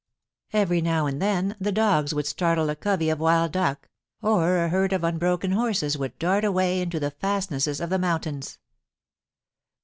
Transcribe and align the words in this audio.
Every 0.51 0.81
now 0.81 1.05
and 1.05 1.21
then, 1.21 1.55
the 1.59 1.71
dogs 1.71 2.11
would 2.11 2.25
startle 2.25 2.71
a 2.71 2.75
covey 2.75 3.11
of 3.11 3.19
wild 3.19 3.51
duck, 3.51 3.87
or 4.19 4.57
a 4.65 4.69
herd 4.69 4.93
of 4.93 5.03
unbroken 5.03 5.51
horses 5.51 5.95
would 5.95 6.17
dart 6.17 6.43
away 6.43 6.81
into 6.81 6.99
the 6.99 7.11
fastnesses 7.11 7.79
of 7.79 7.91
the 7.91 7.99
mountains. 7.99 8.57